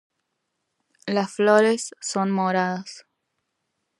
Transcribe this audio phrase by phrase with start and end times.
[1.05, 3.05] Las flores son moradas.